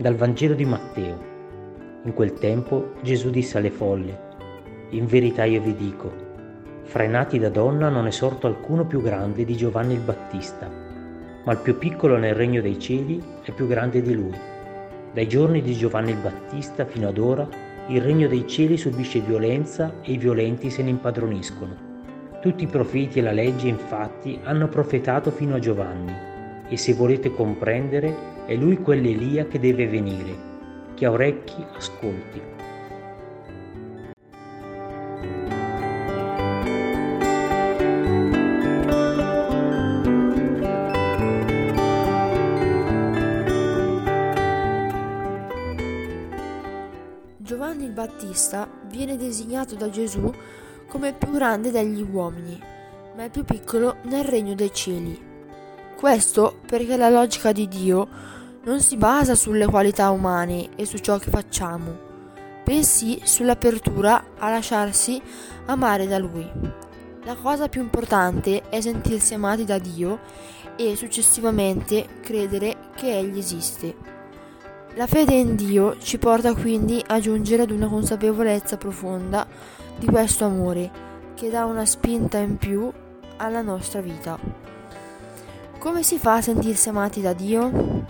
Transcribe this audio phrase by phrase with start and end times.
[0.00, 1.18] Dal Vangelo di Matteo.
[2.04, 4.16] In quel tempo Gesù disse alle folle,
[4.90, 6.12] In verità io vi dico,
[6.84, 10.70] fra i nati da donna non è sorto alcuno più grande di Giovanni il Battista,
[11.44, 14.38] ma il più piccolo nel regno dei cieli è più grande di lui.
[15.12, 17.48] Dai giorni di Giovanni il Battista fino ad ora
[17.88, 21.74] il regno dei cieli subisce violenza e i violenti se ne impadroniscono.
[22.40, 26.27] Tutti i profeti e la legge infatti hanno profetato fino a Giovanni
[26.68, 30.46] e se volete comprendere è lui quell'Elia che deve venire.
[30.94, 32.42] Chi ha orecchi ascolti.
[47.36, 50.30] Giovanni il Battista viene designato da Gesù
[50.86, 52.60] come più grande degli uomini,
[53.16, 55.27] ma è più piccolo nel regno dei cieli.
[55.98, 58.06] Questo perché la logica di Dio
[58.62, 61.98] non si basa sulle qualità umane e su ciò che facciamo,
[62.64, 65.20] bensì sull'apertura a lasciarsi
[65.66, 66.48] amare da Lui.
[67.24, 70.20] La cosa più importante è sentirsi amati da Dio
[70.76, 73.96] e successivamente credere che Egli esiste.
[74.94, 79.44] La fede in Dio ci porta quindi a giungere ad una consapevolezza profonda
[79.98, 80.92] di questo amore
[81.34, 82.88] che dà una spinta in più
[83.38, 84.77] alla nostra vita.
[85.78, 88.04] Come si fa a sentirsi amati da Dio?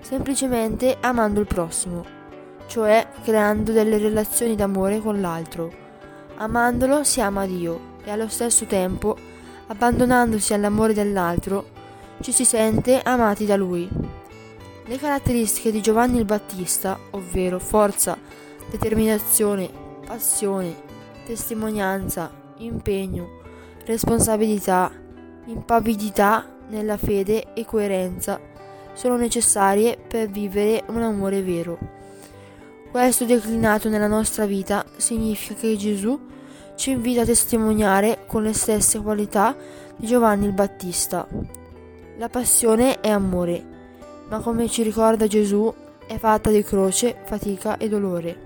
[0.00, 2.04] Semplicemente amando il prossimo,
[2.66, 5.72] cioè creando delle relazioni d'amore con l'altro.
[6.38, 9.16] Amandolo si ama Dio e allo stesso tempo,
[9.68, 11.66] abbandonandosi all'amore dell'altro,
[12.20, 13.88] ci si sente amati da Lui.
[14.84, 18.18] Le caratteristiche di Giovanni il Battista, ovvero forza,
[18.68, 19.70] determinazione,
[20.04, 20.74] passione,
[21.24, 23.38] testimonianza, impegno,
[23.84, 24.90] responsabilità,
[25.46, 28.40] impavidità nella fede e coerenza
[28.94, 31.78] sono necessarie per vivere un amore vero.
[32.90, 36.18] Questo declinato nella nostra vita significa che Gesù
[36.76, 39.56] ci invita a testimoniare con le stesse qualità
[39.96, 41.26] di Giovanni il Battista.
[42.18, 43.62] La passione è amore,
[44.28, 45.72] ma come ci ricorda Gesù
[46.06, 48.40] è fatta di croce, fatica e dolore.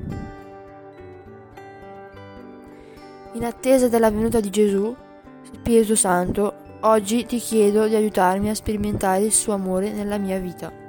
[3.32, 4.94] In attesa della venuta di Gesù,
[5.42, 10.87] Spirito Santo, oggi ti chiedo di aiutarmi a sperimentare il suo amore nella mia vita.